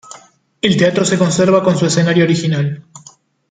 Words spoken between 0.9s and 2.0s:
se conserva con su